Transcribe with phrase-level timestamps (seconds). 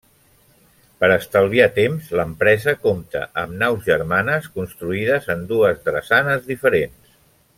[1.03, 7.17] Per estalviar temps, l'empresa compta amb naus germanes construïdes en dues drassanes diferents.